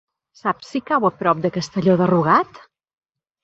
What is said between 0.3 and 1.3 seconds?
Saps si cau a